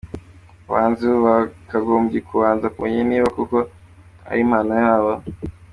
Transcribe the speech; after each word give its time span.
Abahanzi 0.67 1.01
b’ubu 1.05 1.21
bakagombye 1.27 2.19
kubanza 2.29 2.71
kumenya 2.73 3.01
niba 3.09 3.27
koko 3.35 3.57
ari 4.29 4.39
impano 4.45 4.73
yabo. 4.83 5.13